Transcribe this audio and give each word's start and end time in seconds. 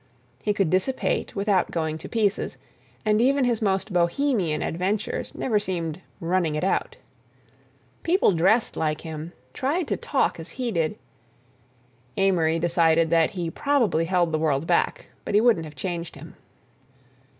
He 0.41 0.51
could 0.51 0.71
dissipate 0.71 1.35
without 1.35 1.69
going 1.69 1.99
to 1.99 2.09
pieces, 2.09 2.57
and 3.05 3.21
even 3.21 3.45
his 3.45 3.61
most 3.61 3.93
bohemian 3.93 4.63
adventures 4.63 5.35
never 5.35 5.59
seemed 5.59 6.01
"running 6.19 6.55
it 6.55 6.63
out." 6.63 6.95
People 8.01 8.31
dressed 8.31 8.75
like 8.75 9.01
him, 9.01 9.31
tried 9.53 9.87
to 9.89 9.97
talk 9.97 10.39
as 10.39 10.57
he 10.57 10.71
did.... 10.71 10.97
Amory 12.17 12.57
decided 12.57 13.11
that 13.11 13.29
he 13.29 13.51
probably 13.51 14.05
held 14.05 14.31
the 14.31 14.39
world 14.39 14.65
back, 14.65 15.05
but 15.23 15.35
he 15.35 15.41
wouldn't 15.41 15.65
have 15.65 15.75
changed 15.75 16.15
him. 16.15 16.33